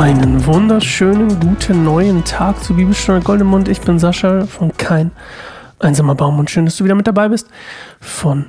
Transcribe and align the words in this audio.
Einen 0.00 0.46
wunderschönen 0.46 1.38
guten 1.40 1.84
neuen 1.84 2.24
Tag 2.24 2.64
zur 2.64 2.76
Bibelstunde 2.76 3.20
Goldemund. 3.20 3.68
Ich 3.68 3.82
bin 3.82 3.98
Sascha 3.98 4.46
von 4.46 4.74
Kein 4.78 5.10
Einsamer 5.78 6.14
Baum 6.14 6.38
und 6.38 6.48
schön, 6.48 6.64
dass 6.64 6.78
du 6.78 6.84
wieder 6.84 6.94
mit 6.94 7.06
dabei 7.06 7.28
bist. 7.28 7.48
Von, 8.00 8.46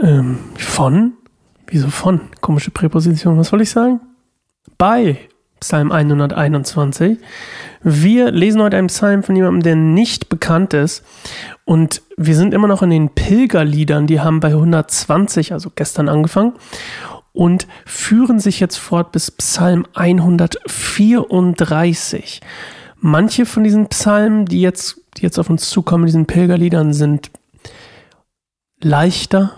ähm, 0.00 0.40
von, 0.56 1.12
wieso 1.68 1.88
von? 1.88 2.22
Komische 2.40 2.72
Präposition, 2.72 3.38
was 3.38 3.50
soll 3.50 3.60
ich 3.60 3.70
sagen? 3.70 4.00
Bei 4.76 5.18
Psalm 5.60 5.92
121. 5.92 7.18
Wir 7.84 8.32
lesen 8.32 8.60
heute 8.60 8.76
einen 8.76 8.88
Psalm 8.88 9.22
von 9.22 9.36
jemandem, 9.36 9.62
der 9.62 9.76
nicht 9.76 10.28
bekannt 10.28 10.74
ist. 10.74 11.04
Und 11.64 12.02
wir 12.16 12.34
sind 12.34 12.52
immer 12.52 12.66
noch 12.66 12.82
in 12.82 12.90
den 12.90 13.10
Pilgerliedern, 13.10 14.08
die 14.08 14.18
haben 14.20 14.40
bei 14.40 14.48
120, 14.48 15.52
also 15.52 15.70
gestern 15.72 16.08
angefangen 16.08 16.54
und 17.38 17.66
führen 17.86 18.40
sich 18.40 18.58
jetzt 18.58 18.78
fort 18.78 19.12
bis 19.12 19.30
Psalm 19.30 19.86
134. 19.94 22.40
Manche 22.96 23.46
von 23.46 23.62
diesen 23.62 23.86
Psalmen, 23.86 24.46
die 24.46 24.60
jetzt, 24.60 25.00
die 25.16 25.22
jetzt 25.22 25.38
auf 25.38 25.48
uns 25.48 25.70
zukommen, 25.70 26.06
diesen 26.06 26.26
Pilgerliedern, 26.26 26.92
sind 26.92 27.30
leichter 28.82 29.52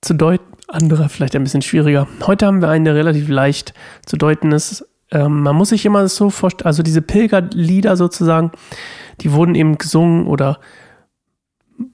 zu 0.00 0.14
deuten, 0.14 0.42
andere 0.66 1.08
vielleicht 1.08 1.36
ein 1.36 1.44
bisschen 1.44 1.62
schwieriger. 1.62 2.08
Heute 2.26 2.46
haben 2.46 2.62
wir 2.62 2.68
einen, 2.68 2.84
der 2.84 2.96
relativ 2.96 3.28
leicht 3.28 3.74
zu 4.06 4.16
deuten 4.16 4.50
ist. 4.50 4.84
Ähm, 5.12 5.42
man 5.42 5.54
muss 5.54 5.68
sich 5.68 5.86
immer 5.86 6.08
so 6.08 6.30
vorstellen, 6.30 6.66
also 6.66 6.82
diese 6.82 7.00
Pilgerlieder 7.00 7.96
sozusagen, 7.96 8.50
die 9.20 9.30
wurden 9.30 9.54
eben 9.54 9.78
gesungen 9.78 10.26
oder 10.26 10.58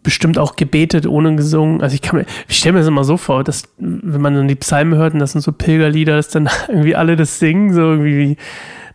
bestimmt 0.02 0.38
auch 0.38 0.56
gebetet, 0.56 1.06
ohne 1.06 1.36
gesungen. 1.36 1.80
Also 1.80 1.94
ich 1.94 2.02
kann 2.02 2.18
mir, 2.18 2.26
ich 2.48 2.58
stelle 2.58 2.74
mir 2.74 2.78
das 2.80 2.88
immer 2.88 3.04
so 3.04 3.16
vor, 3.16 3.44
dass 3.44 3.64
wenn 3.78 4.20
man 4.20 4.34
dann 4.34 4.48
die 4.48 4.56
Psalmen 4.56 4.98
hört 4.98 5.14
und 5.14 5.20
das 5.20 5.32
sind 5.32 5.40
so 5.40 5.52
Pilgerlieder, 5.52 6.16
dass 6.16 6.28
dann 6.28 6.48
irgendwie 6.68 6.96
alle 6.96 7.16
das 7.16 7.38
singen, 7.38 7.72
so 7.72 7.80
irgendwie 7.80 8.18
wie 8.18 8.36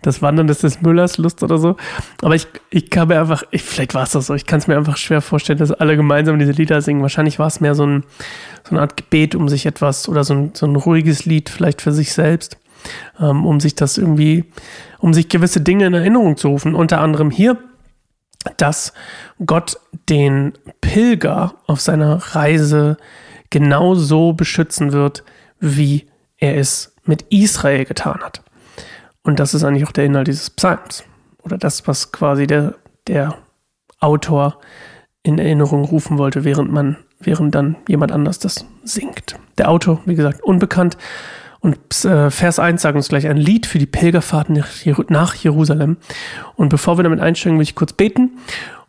das 0.01 0.21
Wandern 0.21 0.47
des, 0.47 0.59
des 0.59 0.81
Müllers 0.81 1.17
Lust 1.19 1.43
oder 1.43 1.59
so. 1.59 1.77
Aber 2.21 2.33
ich, 2.33 2.47
ich 2.71 2.89
kann 2.89 3.07
mir 3.07 3.19
einfach, 3.19 3.43
ich, 3.51 3.61
vielleicht 3.61 3.93
war 3.93 4.03
es 4.03 4.11
das 4.11 4.27
so, 4.27 4.33
ich 4.33 4.47
kann 4.47 4.59
es 4.59 4.67
mir 4.67 4.75
einfach 4.75 4.97
schwer 4.97 5.21
vorstellen, 5.21 5.59
dass 5.59 5.71
alle 5.71 5.95
gemeinsam 5.95 6.39
diese 6.39 6.51
Lieder 6.51 6.81
singen. 6.81 7.03
Wahrscheinlich 7.03 7.37
war 7.37 7.47
es 7.47 7.61
mehr 7.61 7.75
so, 7.75 7.85
ein, 7.85 8.03
so 8.63 8.71
eine 8.71 8.81
Art 8.81 8.97
Gebet 8.97 9.35
um 9.35 9.47
sich 9.47 9.65
etwas 9.65 10.09
oder 10.09 10.23
so 10.23 10.33
ein, 10.33 10.51
so 10.53 10.65
ein 10.65 10.75
ruhiges 10.75 11.25
Lied 11.25 11.49
vielleicht 11.49 11.81
für 11.81 11.91
sich 11.91 12.13
selbst, 12.13 12.57
ähm, 13.19 13.45
um 13.45 13.59
sich 13.59 13.75
das 13.75 13.99
irgendwie, 13.99 14.45
um 14.99 15.13
sich 15.13 15.29
gewisse 15.29 15.61
Dinge 15.61 15.85
in 15.85 15.93
Erinnerung 15.93 16.35
zu 16.35 16.47
rufen. 16.47 16.73
Unter 16.73 16.99
anderem 16.99 17.29
hier 17.29 17.57
dass 18.57 18.93
Gott 19.45 19.79
den 20.09 20.53
Pilger 20.91 21.55
auf 21.67 21.79
seiner 21.79 22.17
Reise 22.35 22.97
genauso 23.49 24.33
beschützen 24.33 24.91
wird, 24.91 25.23
wie 25.61 26.09
er 26.35 26.57
es 26.57 26.93
mit 27.05 27.21
Israel 27.29 27.85
getan 27.85 28.19
hat. 28.19 28.43
Und 29.23 29.39
das 29.39 29.53
ist 29.53 29.63
eigentlich 29.63 29.87
auch 29.87 29.93
der 29.93 30.03
Inhalt 30.03 30.27
dieses 30.27 30.49
Psalms. 30.49 31.05
Oder 31.43 31.57
das, 31.57 31.87
was 31.87 32.11
quasi 32.11 32.45
der, 32.45 32.75
der 33.07 33.37
Autor 34.01 34.59
in 35.23 35.39
Erinnerung 35.39 35.85
rufen 35.85 36.17
wollte, 36.17 36.43
während 36.43 36.73
man, 36.73 36.97
während 37.21 37.55
dann 37.55 37.77
jemand 37.87 38.11
anders 38.11 38.39
das 38.39 38.65
singt. 38.83 39.37
Der 39.57 39.69
Autor, 39.69 40.01
wie 40.03 40.15
gesagt, 40.15 40.43
unbekannt, 40.43 40.97
und 41.61 41.77
äh, 42.05 42.31
Vers 42.31 42.57
1 42.57 42.81
sagt 42.81 42.95
uns 42.95 43.07
gleich 43.07 43.27
ein 43.27 43.37
Lied 43.37 43.67
für 43.67 43.77
die 43.77 43.85
Pilgerfahrt 43.85 44.49
nach 44.49 45.35
Jerusalem. 45.35 45.97
Und 46.55 46.69
bevor 46.69 46.97
wir 46.97 47.03
damit 47.03 47.19
einsteigen, 47.19 47.57
will 47.59 47.63
ich 47.63 47.75
kurz 47.75 47.93
beten. 47.93 48.31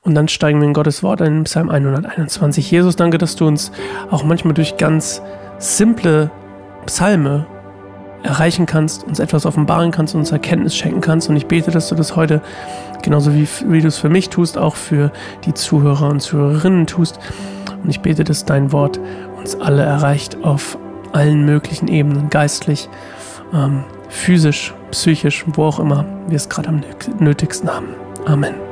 Und 0.01 0.14
dann 0.14 0.27
steigen 0.27 0.59
wir 0.61 0.67
in 0.67 0.75
Gottes 0.75 1.03
Wort 1.03 1.20
ein, 1.20 1.45
Psalm 1.45 1.69
121. 1.69 2.70
Jesus, 2.70 2.97
danke, 2.97 3.19
dass 3.19 3.37
du 3.37 3.47
uns 3.47 3.73
auch 4.11 4.25
manchmal 4.25 4.55
durch 4.55 4.79
ganz 4.79 5.23
simple 5.59 6.31
Psalme 6.87 7.47
erreichen 8.23 8.67
kannst, 8.67 9.05
uns 9.05 9.19
etwas 9.19 9.45
offenbaren 9.47 9.91
kannst, 9.91 10.14
uns 10.14 10.33
Erkenntnis 10.33 10.75
schenken 10.75 11.02
kannst. 11.02 11.29
Und 11.29 11.36
ich 11.36 11.47
bete, 11.47 11.70
dass 11.70 11.89
du 11.89 11.95
das 11.95 12.17
heute, 12.17 12.41
genauso 13.02 13.35
wie, 13.35 13.47
wie 13.67 13.83
du 13.83 13.89
es 13.89 13.98
für 13.98 14.08
mich 14.08 14.30
tust, 14.30 14.57
auch 14.57 14.77
für 14.77 15.13
die 15.45 15.52
Zuhörer 15.52 16.08
und 16.08 16.20
Zuhörerinnen 16.20 16.86
tust. 16.86 17.18
Und 17.83 17.91
ich 17.91 18.01
bete, 18.01 18.24
dass 18.24 18.47
dein 18.47 18.73
Wort 18.73 18.98
uns 19.36 19.55
alle 19.57 19.83
erreicht 19.83 20.39
auf 20.42 20.79
allen 21.12 21.45
möglichen 21.45 21.89
Ebenen, 21.89 22.30
geistlich, 22.30 22.89
ähm, 23.55 23.84
physisch, 24.08 24.74
psychisch, 24.90 25.45
wo 25.55 25.64
auch 25.64 25.78
immer 25.78 26.05
wir 26.28 26.36
es 26.36 26.48
gerade 26.48 26.68
am 26.68 26.83
nötigsten 27.18 27.73
haben. 27.73 27.89
Amen. 28.27 28.72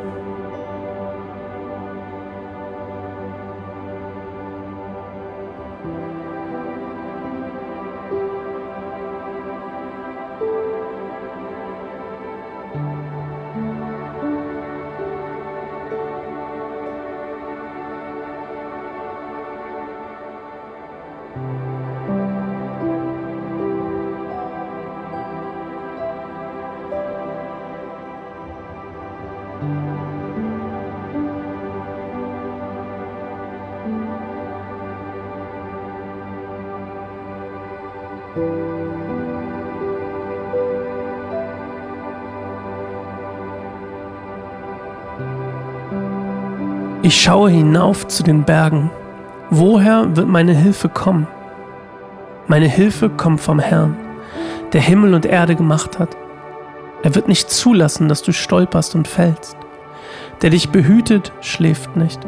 Ich 47.10 47.22
schaue 47.22 47.50
hinauf 47.50 48.06
zu 48.06 48.22
den 48.22 48.44
Bergen. 48.44 48.88
Woher 49.50 50.14
wird 50.14 50.28
meine 50.28 50.54
Hilfe 50.54 50.88
kommen? 50.88 51.26
Meine 52.46 52.68
Hilfe 52.68 53.10
kommt 53.10 53.40
vom 53.40 53.58
Herrn, 53.58 53.96
der 54.72 54.80
Himmel 54.80 55.14
und 55.14 55.26
Erde 55.26 55.56
gemacht 55.56 55.98
hat. 55.98 56.16
Er 57.02 57.16
wird 57.16 57.26
nicht 57.26 57.50
zulassen, 57.50 58.06
dass 58.06 58.22
du 58.22 58.32
stolperst 58.32 58.94
und 58.94 59.08
fällst. 59.08 59.56
Der 60.40 60.50
dich 60.50 60.68
behütet, 60.68 61.32
schläft 61.40 61.96
nicht. 61.96 62.20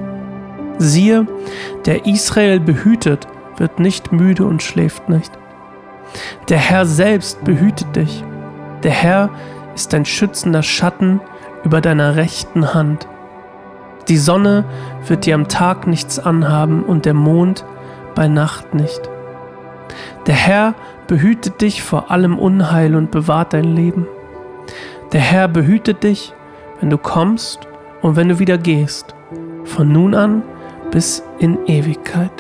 Siehe, 0.79 1.29
der 1.87 2.05
Israel 2.05 2.59
behütet, 2.59 3.29
wird 3.59 3.79
nicht 3.79 4.11
müde 4.11 4.45
und 4.45 4.65
schläft 4.65 5.09
nicht. 5.09 5.31
Der 6.49 6.59
Herr 6.59 6.87
selbst 6.87 7.45
behütet 7.45 7.95
dich. 7.95 8.25
Der 8.83 8.91
Herr 8.91 9.31
ist 9.77 9.93
dein 9.93 10.05
schützender 10.05 10.65
Schatten 10.65 11.21
über 11.63 11.81
deiner 11.81 12.17
rechten 12.17 12.75
Hand. 12.75 13.07
Die 14.09 14.19
Sonne 14.19 14.65
wird 15.07 15.27
dir 15.27 15.35
am 15.35 15.49
Tag 15.49 15.87
nichts 15.87 16.19
anhaben 16.19 16.85
und 16.85 17.05
der 17.05 17.15
Mond 17.15 17.65
bei 18.15 18.29
Nacht 18.29 18.75
nicht. 18.75 19.01
Der 20.27 20.35
Herr 20.35 20.75
behütet 21.07 21.61
dich 21.61 21.83
vor 21.83 22.11
allem 22.11 22.39
Unheil 22.39 22.95
und 22.95 23.11
bewahrt 23.11 23.53
dein 23.53 23.77
Leben. 23.77 24.07
Der 25.13 25.21
Herr 25.21 25.49
behütet 25.49 26.03
dich, 26.03 26.33
wenn 26.81 26.91
du 26.91 26.99
kommst 26.99 27.61
und 28.01 28.17
wenn 28.17 28.29
du 28.29 28.39
wieder 28.39 28.59
gehst, 28.59 29.15
von 29.65 29.93
nun 29.93 30.15
an 30.15 30.43
bis 30.91 31.23
in 31.39 31.67
Ewigkeit. 31.67 32.33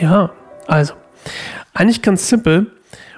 Ja, 0.00 0.30
also, 0.66 0.94
eigentlich 1.74 2.02
ganz 2.02 2.28
simpel 2.28 2.72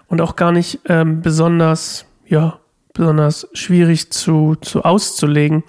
und 0.08 0.20
auch 0.20 0.36
gar 0.36 0.52
nicht 0.52 0.80
ähm, 0.86 1.22
besonders, 1.22 2.06
ja, 2.26 2.58
besonders 2.92 3.48
schwierig 3.52 4.10
zu, 4.10 4.56
zu 4.60 4.82
auszulegen. 4.82 5.64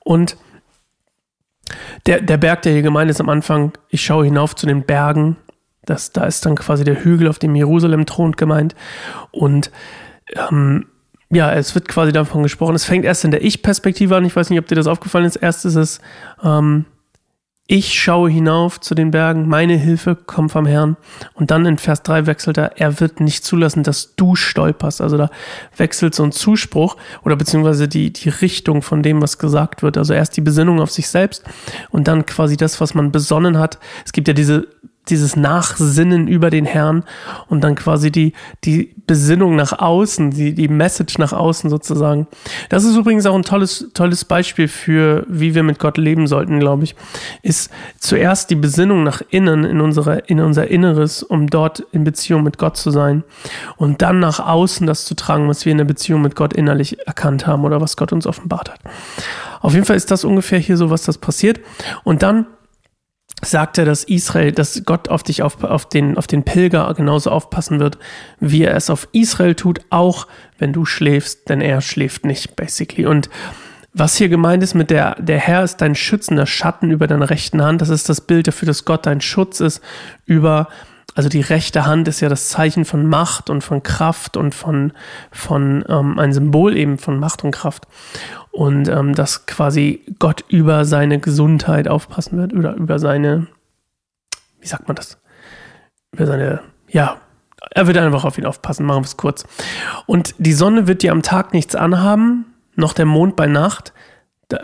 Und 0.00 0.36
der, 2.06 2.20
der 2.20 2.36
Berg, 2.36 2.62
der 2.62 2.72
hier 2.72 2.82
gemeint 2.82 3.10
ist 3.10 3.20
am 3.20 3.28
Anfang, 3.28 3.72
ich 3.88 4.02
schaue 4.02 4.24
hinauf 4.24 4.54
zu 4.56 4.66
den 4.66 4.82
Bergen. 4.82 5.36
Das, 5.84 6.12
da 6.12 6.24
ist 6.24 6.44
dann 6.46 6.56
quasi 6.56 6.84
der 6.84 7.02
Hügel, 7.04 7.28
auf 7.28 7.38
dem 7.38 7.54
Jerusalem 7.54 8.06
thront, 8.06 8.36
gemeint. 8.36 8.74
Und 9.30 9.70
ähm, 10.34 10.86
ja, 11.30 11.52
es 11.52 11.74
wird 11.74 11.88
quasi 11.88 12.12
davon 12.12 12.42
gesprochen. 12.42 12.74
Es 12.74 12.84
fängt 12.84 13.04
erst 13.04 13.24
in 13.24 13.30
der 13.30 13.44
Ich-Perspektive 13.44 14.16
an. 14.16 14.24
Ich 14.24 14.34
weiß 14.34 14.50
nicht, 14.50 14.58
ob 14.58 14.66
dir 14.66 14.74
das 14.74 14.86
aufgefallen 14.86 15.24
ist. 15.24 15.36
Erst 15.36 15.64
ist 15.64 15.76
es, 15.76 16.00
ähm, 16.42 16.84
ich 17.72 18.00
schaue 18.00 18.28
hinauf 18.28 18.80
zu 18.80 18.96
den 18.96 19.12
Bergen, 19.12 19.46
meine 19.46 19.76
Hilfe 19.76 20.16
kommt 20.16 20.50
vom 20.50 20.66
Herrn. 20.66 20.96
Und 21.34 21.52
dann 21.52 21.66
in 21.66 21.78
Vers 21.78 22.02
3 22.02 22.26
wechselt 22.26 22.58
er, 22.58 22.80
er 22.80 22.98
wird 22.98 23.20
nicht 23.20 23.44
zulassen, 23.44 23.84
dass 23.84 24.16
du 24.16 24.34
stolperst. 24.34 25.00
Also 25.00 25.16
da 25.16 25.30
wechselt 25.76 26.16
so 26.16 26.24
ein 26.24 26.32
Zuspruch 26.32 26.96
oder 27.22 27.36
beziehungsweise 27.36 27.86
die, 27.86 28.12
die 28.12 28.28
Richtung 28.28 28.82
von 28.82 29.04
dem, 29.04 29.22
was 29.22 29.38
gesagt 29.38 29.84
wird. 29.84 29.96
Also 29.96 30.14
erst 30.14 30.36
die 30.36 30.40
Besinnung 30.40 30.80
auf 30.80 30.90
sich 30.90 31.08
selbst 31.08 31.44
und 31.90 32.08
dann 32.08 32.26
quasi 32.26 32.56
das, 32.56 32.80
was 32.80 32.94
man 32.94 33.12
besonnen 33.12 33.56
hat. 33.56 33.78
Es 34.04 34.10
gibt 34.10 34.26
ja 34.26 34.34
diese 34.34 34.66
dieses 35.08 35.34
Nachsinnen 35.34 36.28
über 36.28 36.50
den 36.50 36.64
Herrn 36.64 37.04
und 37.48 37.62
dann 37.62 37.74
quasi 37.74 38.10
die, 38.12 38.32
die 38.64 38.94
Besinnung 39.06 39.56
nach 39.56 39.78
außen, 39.78 40.30
die, 40.30 40.54
die 40.54 40.68
Message 40.68 41.18
nach 41.18 41.32
außen 41.32 41.68
sozusagen. 41.68 42.28
Das 42.68 42.84
ist 42.84 42.96
übrigens 42.96 43.26
auch 43.26 43.34
ein 43.34 43.42
tolles, 43.42 43.88
tolles 43.94 44.24
Beispiel 44.24 44.68
für, 44.68 45.26
wie 45.28 45.54
wir 45.54 45.62
mit 45.62 45.78
Gott 45.78 45.98
leben 45.98 46.26
sollten, 46.26 46.60
glaube 46.60 46.84
ich, 46.84 46.94
ist 47.42 47.70
zuerst 47.98 48.50
die 48.50 48.56
Besinnung 48.56 49.02
nach 49.02 49.22
innen, 49.30 49.64
in, 49.64 49.80
unsere, 49.80 50.18
in 50.26 50.38
unser 50.38 50.68
Inneres, 50.68 51.22
um 51.22 51.48
dort 51.48 51.80
in 51.92 52.04
Beziehung 52.04 52.42
mit 52.42 52.58
Gott 52.58 52.76
zu 52.76 52.90
sein 52.90 53.24
und 53.76 54.02
dann 54.02 54.20
nach 54.20 54.38
außen 54.38 54.86
das 54.86 55.04
zu 55.06 55.14
tragen, 55.14 55.48
was 55.48 55.64
wir 55.64 55.72
in 55.72 55.78
der 55.78 55.84
Beziehung 55.86 56.22
mit 56.22 56.36
Gott 56.36 56.52
innerlich 56.52 57.06
erkannt 57.06 57.46
haben 57.46 57.64
oder 57.64 57.80
was 57.80 57.96
Gott 57.96 58.12
uns 58.12 58.26
offenbart 58.26 58.70
hat. 58.70 58.80
Auf 59.60 59.74
jeden 59.74 59.86
Fall 59.86 59.96
ist 59.96 60.10
das 60.10 60.24
ungefähr 60.24 60.58
hier 60.58 60.76
so, 60.76 60.90
was 60.90 61.02
das 61.02 61.18
passiert. 61.18 61.60
Und 62.04 62.22
dann 62.22 62.46
sagt 63.42 63.78
er, 63.78 63.84
dass 63.84 64.04
Israel, 64.04 64.52
dass 64.52 64.82
Gott 64.84 65.08
auf 65.08 65.22
dich, 65.22 65.42
auf, 65.42 65.62
auf, 65.64 65.88
den, 65.88 66.16
auf 66.18 66.26
den 66.26 66.44
Pilger 66.44 66.92
genauso 66.94 67.30
aufpassen 67.30 67.80
wird, 67.80 67.98
wie 68.38 68.64
er 68.64 68.76
es 68.76 68.90
auf 68.90 69.08
Israel 69.12 69.54
tut, 69.54 69.80
auch 69.90 70.26
wenn 70.58 70.72
du 70.72 70.84
schläfst, 70.84 71.48
denn 71.48 71.60
er 71.60 71.80
schläft 71.80 72.26
nicht, 72.26 72.56
basically. 72.56 73.06
Und 73.06 73.30
was 73.92 74.16
hier 74.16 74.28
gemeint 74.28 74.62
ist 74.62 74.74
mit 74.74 74.90
der, 74.90 75.16
der 75.16 75.38
Herr 75.38 75.64
ist 75.64 75.78
dein 75.78 75.94
schützender 75.94 76.46
Schatten 76.46 76.90
über 76.90 77.06
deiner 77.06 77.30
rechten 77.30 77.62
Hand, 77.62 77.80
das 77.80 77.88
ist 77.88 78.08
das 78.08 78.20
Bild 78.20 78.46
dafür, 78.46 78.66
dass 78.66 78.84
Gott 78.84 79.06
dein 79.06 79.20
Schutz 79.20 79.60
ist 79.60 79.80
über 80.26 80.68
also 81.14 81.28
die 81.28 81.40
rechte 81.40 81.86
Hand 81.86 82.08
ist 82.08 82.20
ja 82.20 82.28
das 82.28 82.48
Zeichen 82.48 82.84
von 82.84 83.06
Macht 83.06 83.50
und 83.50 83.62
von 83.62 83.82
Kraft 83.82 84.36
und 84.36 84.54
von, 84.54 84.92
von 85.30 85.84
ähm, 85.88 86.18
ein 86.18 86.32
Symbol 86.32 86.76
eben 86.76 86.98
von 86.98 87.18
Macht 87.18 87.44
und 87.44 87.50
Kraft. 87.50 87.86
Und 88.52 88.88
ähm, 88.88 89.14
dass 89.14 89.46
quasi 89.46 90.04
Gott 90.18 90.44
über 90.48 90.84
seine 90.84 91.18
Gesundheit 91.18 91.88
aufpassen 91.88 92.38
wird 92.38 92.52
oder 92.52 92.74
über 92.74 92.98
seine, 92.98 93.46
wie 94.60 94.66
sagt 94.66 94.88
man 94.88 94.96
das? 94.96 95.20
Über 96.12 96.26
seine, 96.26 96.60
ja, 96.88 97.16
er 97.70 97.86
wird 97.86 97.96
einfach 97.98 98.24
auf 98.24 98.38
ihn 98.38 98.46
aufpassen, 98.46 98.86
machen 98.86 99.02
wir 99.02 99.06
es 99.06 99.16
kurz. 99.16 99.44
Und 100.06 100.34
die 100.38 100.52
Sonne 100.52 100.86
wird 100.86 101.02
dir 101.02 101.12
am 101.12 101.22
Tag 101.22 101.52
nichts 101.52 101.74
anhaben, 101.74 102.46
noch 102.74 102.92
der 102.92 103.06
Mond 103.06 103.36
bei 103.36 103.46
Nacht. 103.46 103.92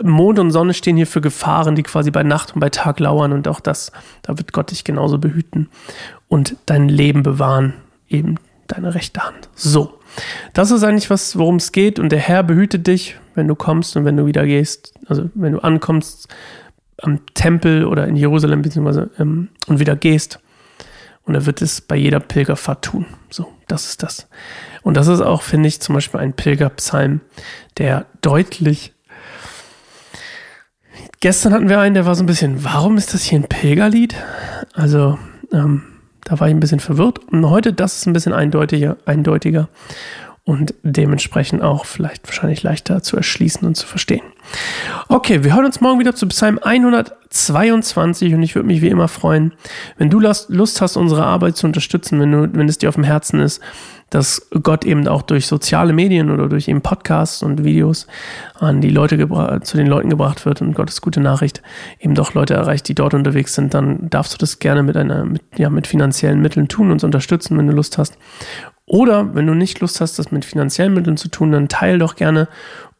Mond 0.03 0.39
und 0.39 0.51
Sonne 0.51 0.73
stehen 0.73 0.97
hier 0.97 1.07
für 1.07 1.21
Gefahren, 1.21 1.75
die 1.75 1.83
quasi 1.83 2.11
bei 2.11 2.23
Nacht 2.23 2.53
und 2.53 2.59
bei 2.59 2.69
Tag 2.69 2.99
lauern 2.99 3.31
und 3.31 3.47
auch 3.47 3.59
das, 3.59 3.91
da 4.21 4.37
wird 4.37 4.53
Gott 4.53 4.71
dich 4.71 4.83
genauso 4.83 5.17
behüten 5.17 5.69
und 6.27 6.55
dein 6.65 6.89
Leben 6.89 7.23
bewahren, 7.23 7.73
eben 8.09 8.35
deine 8.67 8.95
rechte 8.95 9.21
Hand. 9.21 9.49
So, 9.55 9.99
das 10.53 10.71
ist 10.71 10.83
eigentlich 10.83 11.09
was, 11.09 11.37
worum 11.37 11.55
es 11.55 11.71
geht 11.71 11.99
und 11.99 12.11
der 12.11 12.19
Herr 12.19 12.43
behütet 12.43 12.87
dich, 12.87 13.17
wenn 13.35 13.47
du 13.47 13.55
kommst 13.55 13.95
und 13.95 14.05
wenn 14.05 14.17
du 14.17 14.25
wieder 14.25 14.45
gehst, 14.45 14.93
also 15.07 15.29
wenn 15.35 15.53
du 15.53 15.59
ankommst 15.59 16.27
am 17.01 17.25
Tempel 17.33 17.85
oder 17.85 18.07
in 18.07 18.15
Jerusalem 18.15 18.61
beziehungsweise 18.61 19.11
ähm, 19.19 19.49
und 19.67 19.79
wieder 19.79 19.95
gehst 19.95 20.39
und 21.27 21.35
er 21.35 21.45
wird 21.45 21.61
es 21.61 21.81
bei 21.81 21.95
jeder 21.95 22.19
Pilgerfahrt 22.19 22.85
tun. 22.85 23.05
So, 23.29 23.47
das 23.67 23.89
ist 23.89 24.01
das. 24.01 24.27
Und 24.81 24.95
das 24.95 25.07
ist 25.07 25.21
auch, 25.21 25.41
finde 25.41 25.67
ich, 25.67 25.81
zum 25.81 25.95
Beispiel 25.95 26.21
ein 26.21 26.33
Pilgerpsalm, 26.33 27.19
der 27.77 28.05
deutlich 28.21 28.93
Gestern 31.19 31.53
hatten 31.53 31.69
wir 31.69 31.79
einen, 31.79 31.95
der 31.95 32.05
war 32.05 32.15
so 32.15 32.23
ein 32.23 32.27
bisschen, 32.27 32.63
warum 32.63 32.97
ist 32.97 33.13
das 33.13 33.23
hier 33.23 33.39
ein 33.39 33.47
Pilgerlied? 33.47 34.15
Also, 34.73 35.17
ähm, 35.51 35.83
da 36.23 36.39
war 36.39 36.47
ich 36.47 36.53
ein 36.53 36.59
bisschen 36.59 36.79
verwirrt. 36.79 37.19
Und 37.31 37.49
heute, 37.49 37.73
das 37.73 37.97
ist 37.97 38.05
ein 38.05 38.13
bisschen 38.13 38.33
eindeutiger, 38.33 38.97
eindeutiger 39.05 39.69
und 40.47 40.73
dementsprechend 40.81 41.61
auch 41.61 41.83
vielleicht 41.83 42.25
wahrscheinlich 42.25 42.63
leichter 42.63 43.03
zu 43.03 43.17
erschließen 43.17 43.67
und 43.67 43.75
zu 43.75 43.85
verstehen. 43.85 44.23
Okay, 45.09 45.43
wir 45.43 45.53
hören 45.53 45.65
uns 45.65 45.81
morgen 45.81 45.99
wieder 45.99 46.15
zu 46.15 46.25
Psalm 46.29 46.57
122 46.57 48.33
und 48.33 48.41
ich 48.43 48.55
würde 48.55 48.65
mich 48.65 48.81
wie 48.81 48.87
immer 48.87 49.09
freuen, 49.09 49.53
wenn 49.97 50.09
du 50.09 50.21
Lust 50.21 50.79
hast, 50.79 50.95
unsere 50.95 51.25
Arbeit 51.25 51.57
zu 51.57 51.67
unterstützen, 51.67 52.21
wenn, 52.21 52.31
du, 52.31 52.49
wenn 52.53 52.69
es 52.69 52.77
dir 52.77 52.87
auf 52.87 52.95
dem 52.95 53.03
Herzen 53.03 53.41
ist, 53.41 53.61
dass 54.09 54.47
Gott 54.63 54.85
eben 54.85 55.05
auch 55.09 55.21
durch 55.21 55.47
soziale 55.47 55.91
Medien 55.91 56.31
oder 56.31 56.47
durch 56.47 56.69
eben 56.69 56.81
Podcasts 56.81 57.43
und 57.43 57.65
Videos 57.65 58.07
an 58.57 58.79
die 58.79 58.89
Leute 58.89 59.17
zu 59.63 59.75
den 59.75 59.87
Leuten 59.87 60.09
gebracht 60.09 60.45
wird 60.45 60.61
und 60.61 60.75
Gottes 60.75 61.01
gute 61.01 61.19
Nachricht 61.19 61.61
eben 61.99 62.15
doch 62.15 62.33
Leute 62.35 62.53
erreicht, 62.53 62.87
die 62.87 62.95
dort 62.95 63.13
unterwegs 63.13 63.53
sind, 63.53 63.73
dann 63.73 64.09
darfst 64.09 64.33
du 64.33 64.37
das 64.37 64.59
gerne 64.59 64.81
mit 64.81 64.95
einer, 64.95 65.25
mit, 65.25 65.41
ja, 65.57 65.69
mit 65.69 65.87
finanziellen 65.87 66.41
Mitteln 66.41 66.69
tun, 66.69 66.89
uns 66.89 67.03
unterstützen, 67.03 67.57
wenn 67.57 67.67
du 67.67 67.73
Lust 67.73 67.97
hast. 67.97 68.17
Oder 68.87 69.35
wenn 69.35 69.45
du 69.45 69.53
nicht 69.53 69.81
Lust 69.81 70.01
hast, 70.01 70.17
das 70.17 70.31
mit 70.31 70.45
finanziellen 70.45 70.93
Mitteln 70.93 71.17
zu 71.17 71.27
tun, 71.27 71.51
dann 71.51 71.67
teil 71.67 71.99
doch 71.99 72.15
gerne 72.15 72.47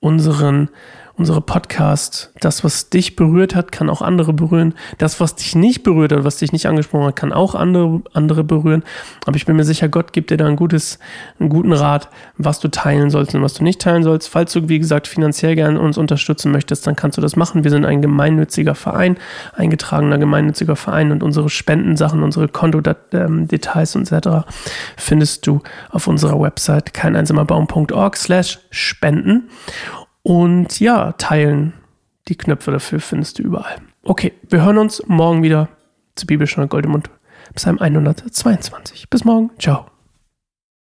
unseren 0.02 0.70
unsere 1.18 1.42
Podcast. 1.42 2.32
Das, 2.42 2.64
was 2.64 2.90
dich 2.90 3.16
berührt 3.16 3.56
hat, 3.56 3.72
kann 3.72 3.90
auch 3.90 4.04
andere 4.04 4.34
berühren. 4.34 4.76
Das, 5.00 5.20
was 5.20 5.36
dich 5.36 5.56
nicht 5.56 5.82
berührt 5.82 6.12
hat, 6.12 6.24
was 6.24 6.38
dich 6.38 6.52
nicht 6.52 6.68
angesprochen 6.68 7.08
hat, 7.08 7.16
kann 7.16 7.34
auch 7.34 7.56
andere, 7.56 8.02
andere 8.14 8.44
berühren. 8.44 8.84
Aber 9.26 9.36
ich 9.36 9.46
bin 9.46 9.56
mir 9.56 9.64
sicher, 9.64 9.90
Gott 9.90 10.14
gibt 10.14 10.30
dir 10.30 10.38
da 10.38 10.46
ein 10.46 10.56
gutes, 10.56 11.00
einen 11.40 11.50
guten 11.50 11.74
Rat, 11.74 12.10
was 12.38 12.60
du 12.60 12.68
teilen 12.68 13.10
sollst 13.10 13.34
und 13.34 13.42
was 13.42 13.56
du 13.56 13.64
nicht 13.64 13.82
teilen 13.82 14.04
sollst. 14.04 14.30
Falls 14.30 14.54
du, 14.54 14.70
wie 14.70 14.78
gesagt, 14.78 15.08
finanziell 15.08 15.56
gerne 15.56 15.80
uns 15.80 15.98
unterstützen 15.98 16.52
möchtest, 16.52 16.86
dann 16.86 16.96
kannst 16.96 17.18
du 17.18 17.22
das 17.22 17.36
machen. 17.36 17.64
Wir 17.64 17.72
sind 17.72 17.86
ein 17.86 18.04
gemeinnütziger 18.04 18.76
Verein, 18.76 19.18
eingetragener 19.56 20.20
gemeinnütziger 20.20 20.76
Verein 20.76 21.12
und 21.12 21.24
unsere 21.24 21.50
Spendensachen, 21.50 22.22
unsere 22.22 22.48
Kontodetails 22.48 23.96
etc. 23.96 24.48
findest 24.96 25.48
du 25.48 25.62
auf 25.90 26.06
unserer 26.06 26.40
Website 26.40 26.94
keineinsamerbaum.org 26.94 28.16
slash 28.16 28.60
spenden. 28.70 29.50
Und 30.28 30.82
ja, 30.82 31.14
teilen. 31.14 31.72
Die 32.28 32.36
Knöpfe 32.36 32.72
dafür 32.72 33.00
findest 33.00 33.40
du 33.40 33.44
überall. 33.44 33.78
Okay, 34.04 34.34
wir 34.50 34.62
hören 34.62 34.78
uns 34.78 35.02
morgen 35.08 35.42
wieder 35.42 35.70
zu 36.16 36.28
Bibelstunde 36.28 36.68
Goldemund, 36.68 37.10
Psalm 37.56 37.80
122. 37.80 39.10
Bis 39.10 39.24
morgen. 39.24 39.52
Ciao. 39.58 39.86